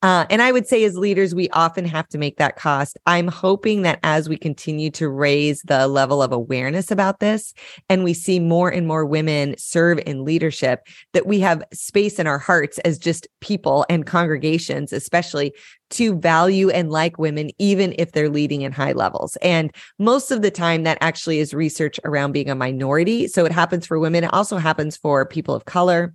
[0.03, 2.99] Uh, and I would say, as leaders, we often have to make that cost.
[3.07, 7.55] I'm hoping that as we continue to raise the level of awareness about this
[7.89, 12.27] and we see more and more women serve in leadership, that we have space in
[12.27, 15.55] our hearts as just people and congregations, especially
[15.91, 19.37] to value and like women, even if they're leading in high levels.
[19.37, 23.29] And most of the time, that actually is research around being a minority.
[23.29, 26.15] So it happens for women, it also happens for people of color.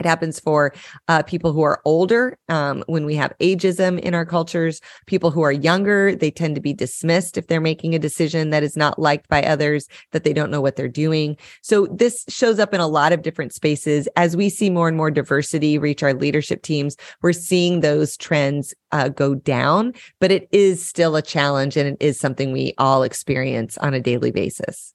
[0.00, 0.72] It happens for
[1.08, 2.38] uh, people who are older.
[2.48, 6.60] Um, when we have ageism in our cultures, people who are younger, they tend to
[6.60, 10.32] be dismissed if they're making a decision that is not liked by others, that they
[10.32, 11.36] don't know what they're doing.
[11.62, 14.08] So this shows up in a lot of different spaces.
[14.16, 18.74] As we see more and more diversity reach our leadership teams, we're seeing those trends
[18.92, 23.02] uh, go down, but it is still a challenge and it is something we all
[23.02, 24.94] experience on a daily basis.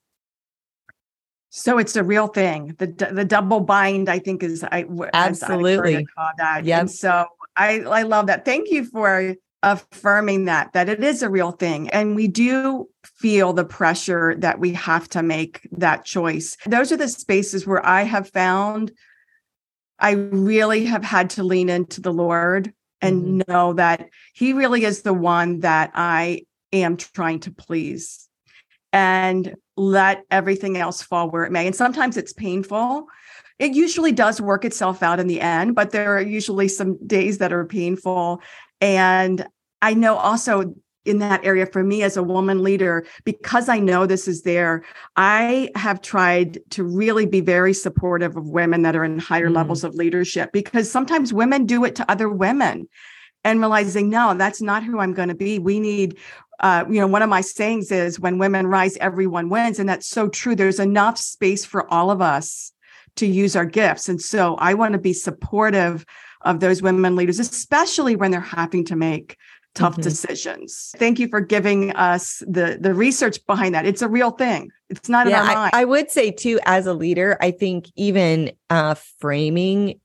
[1.58, 2.76] So it's a real thing.
[2.80, 6.66] The the double bind, I think, is I absolutely call that.
[6.66, 6.84] Yeah.
[6.86, 8.44] So I I love that.
[8.44, 13.54] Thank you for affirming that that it is a real thing, and we do feel
[13.54, 16.58] the pressure that we have to make that choice.
[16.66, 18.92] Those are the spaces where I have found
[19.98, 23.50] I really have had to lean into the Lord and mm-hmm.
[23.50, 26.42] know that He really is the one that I
[26.74, 28.28] am trying to please.
[28.96, 31.68] And let everything else fall where it may.
[31.68, 33.08] And sometimes it's painful.
[33.60, 37.40] It usually does work itself out in the end, but there are usually some days
[37.40, 38.42] that are painful.
[38.80, 39.46] And
[39.82, 40.74] I know also
[41.06, 44.84] in that area for me as a woman leader, because I know this is there,
[45.16, 49.56] I have tried to really be very supportive of women that are in higher mm.
[49.56, 52.88] levels of leadership because sometimes women do it to other women
[53.44, 55.60] and realizing, no, that's not who I'm going to be.
[55.60, 56.18] We need
[56.60, 59.80] uh, you know, one of my sayings is when women rise, everyone wins.
[59.80, 60.56] And that's so true.
[60.56, 62.72] There's enough space for all of us
[63.18, 64.10] to use our gifts.
[64.10, 66.06] And so I want to be supportive
[66.42, 69.38] of those women leaders, especially when they're having to make
[69.74, 70.04] tough mm-hmm.
[70.04, 70.94] decisions.
[70.98, 73.86] Thank you for giving us the the research behind that.
[73.86, 74.72] It's a real thing.
[74.90, 78.96] It's not yeah, I, I, would say too, as a leader, I think even uh,
[79.20, 80.00] framing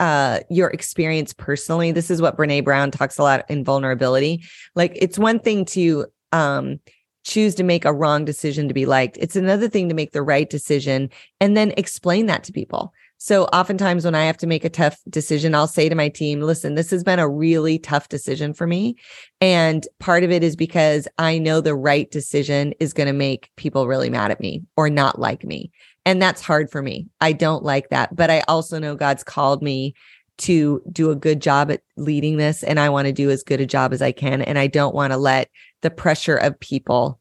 [0.00, 1.92] uh your experience personally.
[1.92, 4.42] This is what brene brown talks a lot in vulnerability.
[4.74, 6.80] Like it's one thing to um
[7.24, 9.16] choose to make a wrong decision to be liked.
[9.18, 12.92] It's another thing to make the right decision and then explain that to people.
[13.18, 16.42] So oftentimes when i have to make a tough decision i'll say to my team
[16.42, 18.96] listen this has been a really tough decision for me.
[19.40, 23.50] And part of it is because i know the right decision is going to make
[23.56, 25.70] people really mad at me or not like me
[26.04, 27.08] and that's hard for me.
[27.20, 28.14] I don't like that.
[28.14, 29.94] But I also know God's called me
[30.38, 32.62] to do a good job at leading this.
[32.62, 34.42] And I want to do as good a job as I can.
[34.42, 35.48] And I don't want to let
[35.82, 37.20] the pressure of people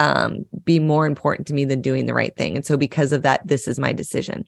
[0.00, 2.56] um, be more important to me than doing the right thing.
[2.56, 4.44] And so, because of that, this is my decision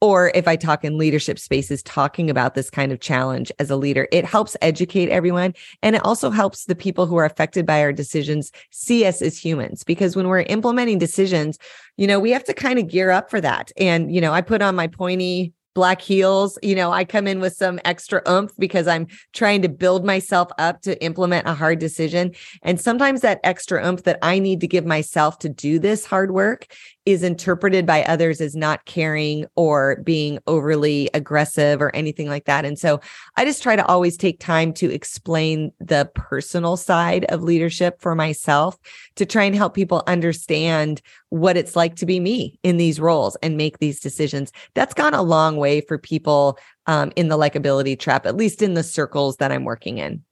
[0.00, 3.76] or if I talk in leadership spaces, talking about this kind of challenge as a
[3.76, 5.54] leader, it helps educate everyone.
[5.82, 9.36] And it also helps the people who are affected by our decisions see us as
[9.36, 9.82] humans.
[9.82, 11.58] Because when we're implementing decisions,
[11.96, 13.72] you know, we have to kind of gear up for that.
[13.76, 16.58] And, you know, I put on my pointy black heels.
[16.60, 20.48] You know, I come in with some extra oomph because I'm trying to build myself
[20.58, 22.32] up to implement a hard decision.
[22.62, 26.32] And sometimes that extra oomph that I need to give myself to do this hard
[26.32, 26.66] work
[27.08, 32.66] is interpreted by others as not caring or being overly aggressive or anything like that.
[32.66, 33.00] And so
[33.38, 38.14] I just try to always take time to explain the personal side of leadership for
[38.14, 38.76] myself
[39.16, 43.36] to try and help people understand what it's like to be me in these roles
[43.36, 44.52] and make these decisions.
[44.74, 48.74] That's gone a long way for people um, in the likability trap, at least in
[48.74, 50.22] the circles that I'm working in.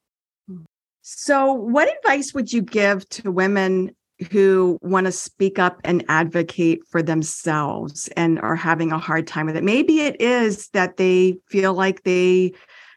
[1.00, 3.94] So, what advice would you give to women
[4.31, 9.47] who want to speak up and advocate for themselves and are having a hard time
[9.47, 9.64] with it.
[9.64, 12.53] Maybe it is that they feel like they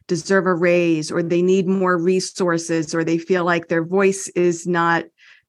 [0.08, 4.66] deserve a raise or they need more resources or they feel like their voice is
[4.66, 5.04] not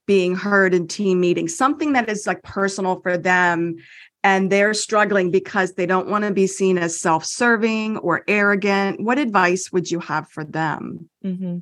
[0.07, 3.77] being heard in team meetings, something that is like personal for them
[4.23, 9.19] and they're struggling because they don't want to be seen as self-serving or arrogant what
[9.19, 11.59] advice would you have for them mm-hmm.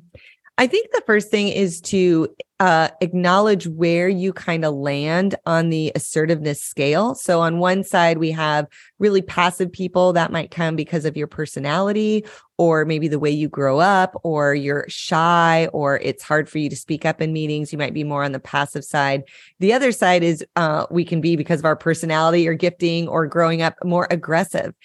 [0.57, 2.27] i think the first thing is to
[2.59, 7.15] uh, acknowledge where you kind of land on the assertiveness scale.
[7.15, 8.67] So, on one side, we have
[8.99, 12.25] really passive people that might come because of your personality
[12.59, 16.69] or maybe the way you grow up, or you're shy, or it's hard for you
[16.69, 17.71] to speak up in meetings.
[17.71, 19.23] You might be more on the passive side.
[19.59, 23.25] The other side is uh, we can be because of our personality or gifting or
[23.27, 24.75] growing up more aggressive.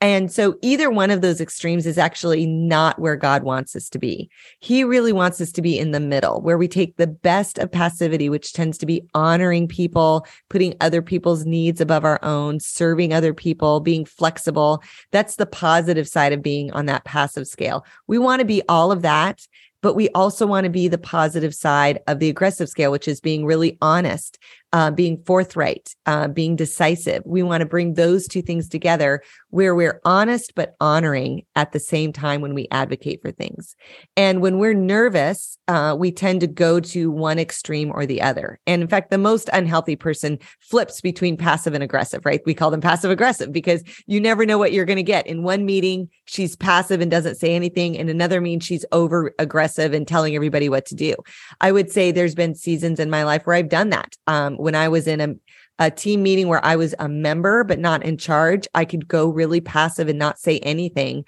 [0.00, 3.98] And so either one of those extremes is actually not where God wants us to
[3.98, 4.28] be.
[4.60, 7.72] He really wants us to be in the middle, where we take the best of
[7.72, 13.14] passivity, which tends to be honoring people, putting other people's needs above our own, serving
[13.14, 14.82] other people, being flexible.
[15.10, 17.86] That's the positive side of being on that passive scale.
[18.06, 19.46] We want to be all of that
[19.84, 23.20] but we also want to be the positive side of the aggressive scale, which is
[23.20, 24.38] being really honest,
[24.74, 27.22] uh, being forthright, uh, being decisive.
[27.24, 31.78] We want to bring those two things together where we're honest but honoring at the
[31.78, 33.76] same time when we advocate for things.
[34.16, 38.58] And when we're nervous, uh, we tend to go to one extreme or the other.
[38.66, 42.42] And in fact, the most unhealthy person flips between passive and aggressive, right?
[42.44, 45.28] We call them passive aggressive because you never know what you're going to get.
[45.28, 47.94] In one meeting, she's passive and doesn't say anything.
[47.94, 51.14] In another meeting, she's over aggressive and telling everybody what to do.
[51.60, 54.16] I would say there's been seasons in my life where I've done that.
[54.26, 55.34] Um, when I was in a
[55.78, 59.28] a team meeting where I was a member but not in charge, I could go
[59.28, 61.24] really passive and not say anything.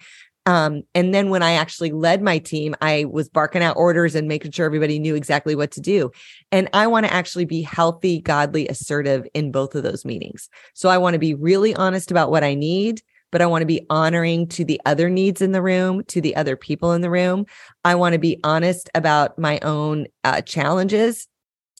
[0.46, 4.28] Um, and then when I actually led my team, I was barking out orders and
[4.28, 6.12] making sure everybody knew exactly what to do.
[6.52, 10.48] And I want to actually be healthy, godly, assertive in both of those meetings.
[10.74, 13.66] So I want to be really honest about what I need, but I want to
[13.66, 17.10] be honoring to the other needs in the room, to the other people in the
[17.10, 17.46] room.
[17.84, 21.26] I want to be honest about my own uh, challenges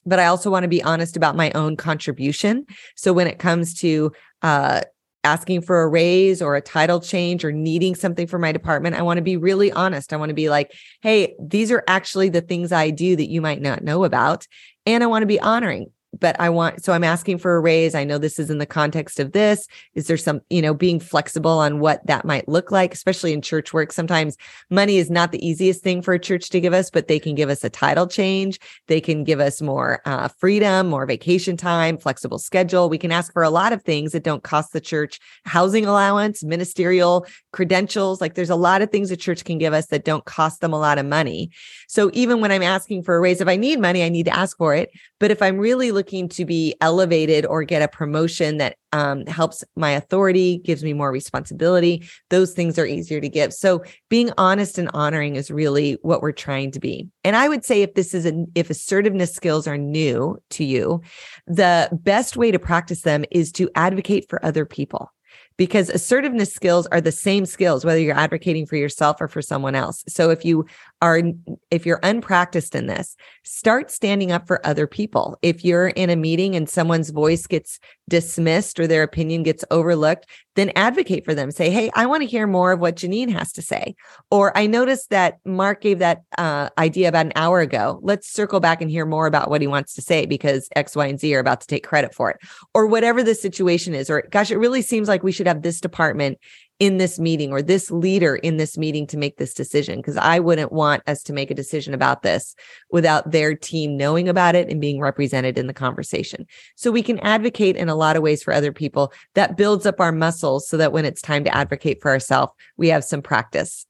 [0.07, 2.65] but I also want to be honest about my own contribution.
[2.95, 4.81] So when it comes to uh,
[5.23, 9.01] asking for a raise or a title change or needing something for my department, I
[9.01, 10.13] want to be really honest.
[10.13, 13.41] I want to be like, hey, these are actually the things I do that you
[13.41, 14.47] might not know about.
[14.85, 17.95] And I want to be honoring but I want, so I'm asking for a raise.
[17.95, 19.67] I know this is in the context of this.
[19.93, 23.41] Is there some, you know, being flexible on what that might look like, especially in
[23.41, 23.91] church work?
[23.91, 24.37] Sometimes
[24.69, 27.35] money is not the easiest thing for a church to give us, but they can
[27.35, 28.59] give us a title change.
[28.87, 32.89] They can give us more uh, freedom, more vacation time, flexible schedule.
[32.89, 36.43] We can ask for a lot of things that don't cost the church housing allowance,
[36.43, 38.21] ministerial credentials.
[38.21, 40.73] Like there's a lot of things a church can give us that don't cost them
[40.73, 41.51] a lot of money.
[41.87, 44.35] So even when I'm asking for a raise, if I need money, I need to
[44.35, 44.89] ask for it.
[45.19, 49.63] But if I'm really looking to be elevated or get a promotion that um, helps
[49.75, 53.53] my authority, gives me more responsibility, those things are easier to give.
[53.53, 57.09] So being honest and honoring is really what we're trying to be.
[57.23, 61.01] And I would say if this is a, if assertiveness skills are new to you,
[61.45, 65.11] the best way to practice them is to advocate for other people
[65.57, 69.75] because assertiveness skills are the same skills whether you're advocating for yourself or for someone
[69.75, 70.03] else.
[70.07, 70.65] So if you
[71.01, 71.21] are
[71.69, 75.37] if you're unpracticed in this, start standing up for other people.
[75.41, 77.79] If you're in a meeting and someone's voice gets
[78.09, 80.25] dismissed or their opinion gets overlooked,
[80.55, 81.51] then advocate for them.
[81.51, 83.95] Say, "Hey, I want to hear more of what Janine has to say."
[84.31, 87.99] Or I noticed that Mark gave that uh, idea about an hour ago.
[88.01, 91.05] Let's circle back and hear more about what he wants to say because X, Y,
[91.05, 92.37] and Z are about to take credit for it,
[92.73, 94.09] or whatever the situation is.
[94.09, 96.39] Or gosh, it really seems like we should have this department
[96.79, 100.39] in this meeting or this leader in this meeting to make this decision because I
[100.39, 102.55] wouldn't want us to make a decision about this
[102.91, 106.45] without their team knowing about it and being represented in the conversation.
[106.75, 109.99] So we can advocate in a lot of ways for other people that builds up
[109.99, 113.87] our muscles so that when it's time to advocate for ourselves, we have some practice.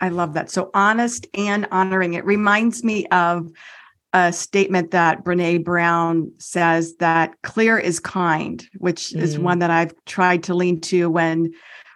[0.00, 0.50] I love that.
[0.50, 2.14] So honest and honoring.
[2.14, 3.52] It reminds me of
[4.12, 9.20] a statement that Brene Brown says that clear is kind, which mm.
[9.20, 11.52] is one that I've tried to lean to when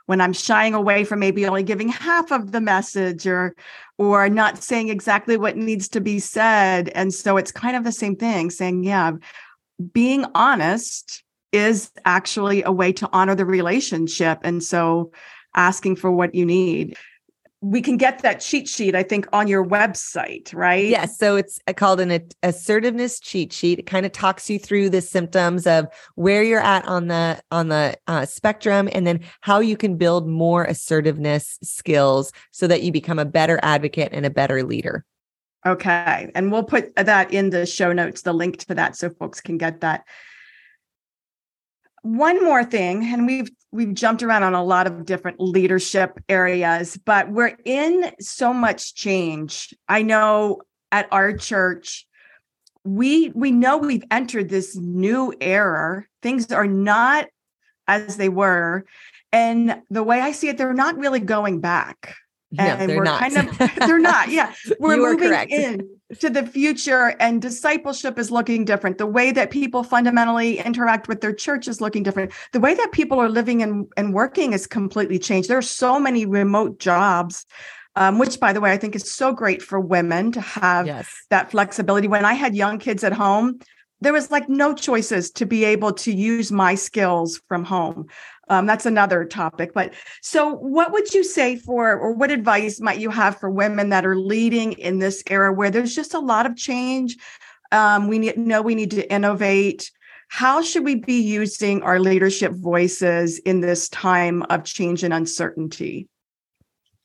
[0.07, 3.55] when I'm shying away from maybe only giving half of the message or
[3.99, 6.91] or not saying exactly what needs to be said.
[6.91, 9.13] And so it's kind of the same thing, saying, yeah,
[9.93, 14.39] being honest is actually a way to honor the relationship.
[14.43, 15.13] And so
[15.55, 16.97] asking for what you need
[17.63, 20.87] we can get that cheat sheet, I think, on your website, right?
[20.87, 21.19] Yes.
[21.19, 23.79] So it's called an assertiveness cheat sheet.
[23.79, 25.87] It kind of talks you through the symptoms of
[26.17, 30.29] where you're at on the on the uh, spectrum, and then how you can build
[30.29, 35.05] more assertiveness skills so that you become a better advocate and a better leader.
[35.67, 39.41] Okay, and we'll put that in the show notes, the link to that, so folks
[39.41, 40.05] can get that
[42.07, 46.99] one more thing and we've we've jumped around on a lot of different leadership areas
[47.05, 50.61] but we're in so much change i know
[50.93, 52.07] at our church
[52.87, 56.05] we we know we've entered this new era.
[56.23, 57.27] Things are not
[57.89, 58.85] as they were.
[59.33, 62.15] And the way I see it, they're not really going back.
[62.59, 63.21] And no, we're not.
[63.21, 64.31] kind of they're not.
[64.31, 64.55] Yeah.
[64.79, 65.51] We're moving correct.
[65.51, 65.89] in
[66.21, 68.99] to the future and discipleship is looking different.
[68.99, 72.33] The way that people fundamentally interact with their church is looking different.
[72.53, 75.49] The way that people are living and, and working is completely changed.
[75.49, 77.45] There are so many remote jobs
[77.97, 81.11] um, which by the way i think is so great for women to have yes.
[81.31, 83.59] that flexibility when i had young kids at home
[84.03, 88.07] there was like no choices to be able to use my skills from home
[88.49, 89.93] um, that's another topic but
[90.23, 94.07] so what would you say for or what advice might you have for women that
[94.07, 97.17] are leading in this era where there's just a lot of change?
[97.73, 99.91] Um, we need, know we need to innovate.
[100.29, 106.09] How should we be using our leadership voices in this time of change and uncertainty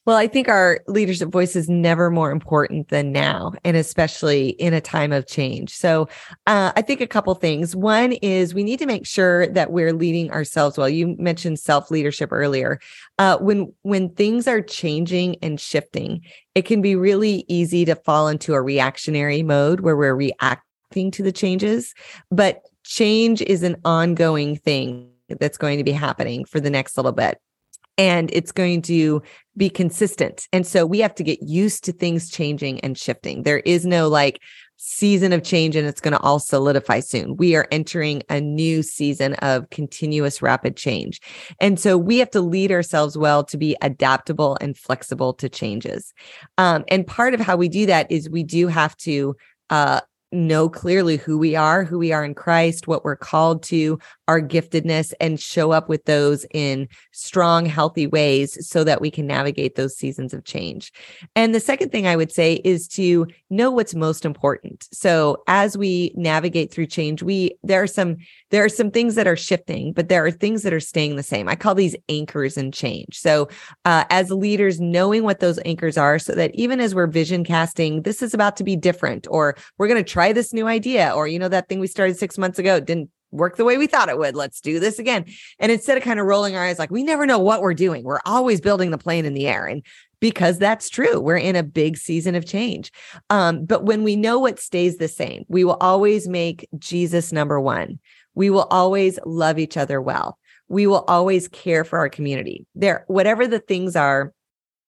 [0.06, 4.74] well, I think our leadership voice is never more important than now, and especially in
[4.74, 5.72] a time of change.
[5.76, 6.10] So,
[6.48, 7.76] uh, I think a couple things.
[7.76, 10.90] One is we need to make sure that we're leading ourselves well.
[10.90, 12.80] You mentioned self leadership earlier.
[13.20, 16.22] Uh, when when things are changing and shifting,
[16.56, 21.22] it can be really easy to fall into a reactionary mode where we're reacting to
[21.22, 21.94] the changes.
[22.32, 27.12] But change is an ongoing thing that's going to be happening for the next little
[27.12, 27.40] bit
[27.98, 29.22] and it's going to
[29.58, 30.48] be consistent.
[30.54, 33.44] And so we have to get used to things changing and shifting.
[33.44, 34.40] There is no like
[34.84, 37.38] season of change and it's going to all solidify soon.
[37.38, 41.22] We are entering a new season of continuous rapid change.
[41.60, 46.14] And so we have to lead ourselves well to be adaptable and flexible to changes.
[46.58, 49.36] Um, and part of how we do that is we do have to
[49.70, 50.02] uh,
[50.32, 54.42] know clearly who we are, who we are in Christ, what we're called to, our
[54.42, 59.76] giftedness, and show up with those in strong, healthy ways so that we can navigate
[59.76, 60.92] those seasons of change.
[61.36, 64.88] And the second thing I would say is to know what's most important.
[64.92, 68.18] So as we navigate through change, we there are some
[68.52, 71.24] there are some things that are shifting, but there are things that are staying the
[71.24, 71.48] same.
[71.48, 73.18] I call these anchors in change.
[73.18, 73.50] So
[73.86, 78.02] uh, as leaders, knowing what those anchors are, so that even as we're vision casting,
[78.04, 81.12] this is about to be different, or we're going to try try this new idea
[81.16, 83.88] or you know that thing we started 6 months ago didn't work the way we
[83.88, 84.36] thought it would.
[84.36, 85.26] Let's do this again.
[85.58, 88.04] And instead of kind of rolling our eyes like we never know what we're doing.
[88.04, 89.84] We're always building the plane in the air and
[90.20, 91.20] because that's true.
[91.20, 92.92] We're in a big season of change.
[93.32, 97.60] Um, but when we know what stays the same, we will always make Jesus number
[97.60, 98.00] one.
[98.36, 100.38] We will always love each other well.
[100.68, 102.68] We will always care for our community.
[102.76, 104.34] There, whatever the things are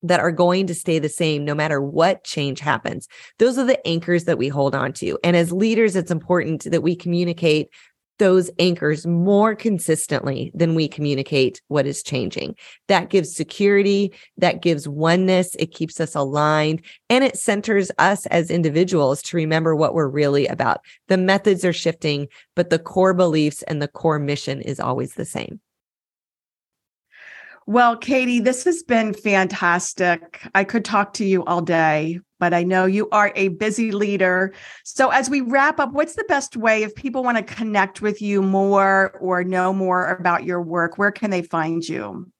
[0.03, 3.07] that are going to stay the same no matter what change happens.
[3.39, 5.17] Those are the anchors that we hold on to.
[5.23, 7.69] And as leaders, it's important that we communicate
[8.19, 12.55] those anchors more consistently than we communicate what is changing.
[12.87, 18.51] That gives security, that gives oneness, it keeps us aligned, and it centers us as
[18.51, 20.81] individuals to remember what we're really about.
[21.07, 25.25] The methods are shifting, but the core beliefs and the core mission is always the
[25.25, 25.59] same.
[27.65, 30.41] Well, Kadi, this has been fantastic.
[30.53, 34.53] I could talk to you all day, but I know you are a busy leader.
[34.83, 38.21] So, as we wrap up, what's the best way if people want to connect with
[38.21, 40.97] you more or know more about your work?
[40.97, 42.32] Where can they find you?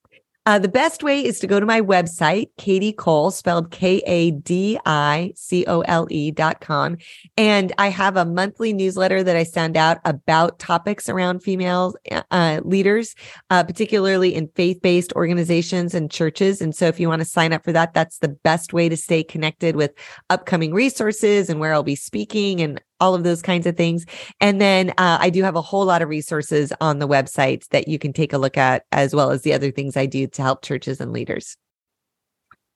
[0.46, 4.32] Uh, the best way is to go to my website, Kadi Cole, spelled K A
[4.32, 6.98] D I C O L E dot com.
[7.38, 11.96] And I have a monthly newsletter that I send out about topics around female
[12.32, 13.16] uh, leaders,
[13.50, 16.62] uh, particularly in faith based organizations and churches.
[16.62, 18.98] And so if you want to sign up for that, that's the best way to
[18.98, 19.94] stay connected with
[20.30, 24.06] upcoming resources and where I'll be speaking and all of those kinds of things.
[24.40, 27.88] And then uh, I do have a whole lot of resources on the website that
[27.88, 30.42] you can take a look at, as well as the other things I do to
[30.42, 31.58] help churches and leaders.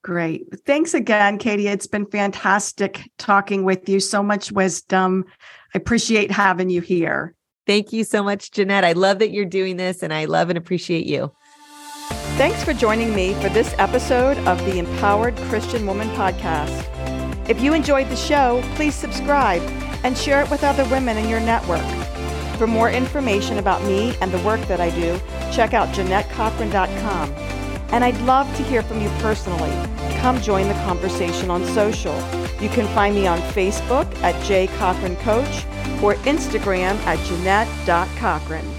[0.04, 0.46] Great.
[0.66, 1.68] Thanks again, Kadi.
[1.68, 4.00] It's been fantastic talking with you.
[4.00, 5.26] So much wisdom.
[5.74, 7.34] I appreciate having you here.
[7.66, 8.86] Thank you so much, Jeanette.
[8.86, 11.34] I love that you're doing this and I love and appreciate you.
[12.38, 16.86] Thanks for joining me for this episode of the Empowered Christian Woman Podcast.
[17.50, 19.62] If you enjoyed the show, please subscribe
[20.04, 21.86] and share it with other women in your network.
[22.58, 25.20] For more information about me and the work that I do,
[25.52, 27.32] check out JeanetteCochran.com.
[27.92, 29.72] And I'd love to hear from you personally.
[30.20, 32.16] Come join the conversation on social.
[32.60, 35.66] You can find me on Facebook at J Cochran Coach
[36.02, 38.77] or Instagram at Jeanette.Cochran.